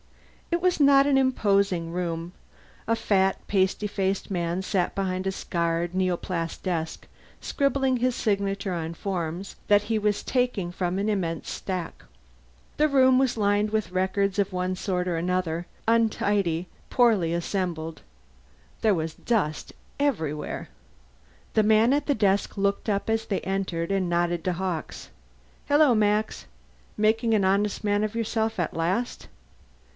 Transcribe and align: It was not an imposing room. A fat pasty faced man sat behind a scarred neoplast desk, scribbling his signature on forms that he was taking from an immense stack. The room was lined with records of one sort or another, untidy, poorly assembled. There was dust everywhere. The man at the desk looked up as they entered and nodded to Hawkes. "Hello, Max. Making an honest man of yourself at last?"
It 0.49 0.59
was 0.61 0.79
not 0.79 1.05
an 1.05 1.17
imposing 1.17 1.91
room. 1.91 2.33
A 2.87 2.95
fat 2.95 3.37
pasty 3.47 3.85
faced 3.85 4.31
man 4.31 4.63
sat 4.63 4.93
behind 4.95 5.25
a 5.27 5.31
scarred 5.31 5.93
neoplast 5.93 6.63
desk, 6.63 7.07
scribbling 7.39 7.97
his 7.97 8.15
signature 8.15 8.73
on 8.73 8.95
forms 8.95 9.55
that 9.67 9.83
he 9.83 9.97
was 9.99 10.23
taking 10.23 10.71
from 10.71 10.97
an 10.97 11.07
immense 11.07 11.51
stack. 11.51 12.03
The 12.77 12.87
room 12.89 13.19
was 13.19 13.37
lined 13.37 13.69
with 13.69 13.91
records 13.91 14.39
of 14.39 14.51
one 14.51 14.75
sort 14.75 15.07
or 15.07 15.17
another, 15.17 15.67
untidy, 15.87 16.67
poorly 16.89 17.31
assembled. 17.33 18.01
There 18.81 18.95
was 18.95 19.13
dust 19.13 19.71
everywhere. 19.99 20.67
The 21.53 21.63
man 21.63 21.93
at 21.93 22.07
the 22.07 22.15
desk 22.15 22.57
looked 22.57 22.89
up 22.89 23.07
as 23.07 23.25
they 23.25 23.39
entered 23.41 23.91
and 23.91 24.09
nodded 24.09 24.43
to 24.45 24.53
Hawkes. 24.53 25.09
"Hello, 25.67 25.93
Max. 25.93 26.47
Making 26.97 27.35
an 27.35 27.45
honest 27.45 27.83
man 27.83 28.03
of 28.03 28.15
yourself 28.15 28.59
at 28.59 28.73
last?" 28.73 29.27